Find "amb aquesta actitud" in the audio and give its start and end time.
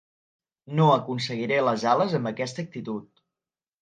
2.21-3.27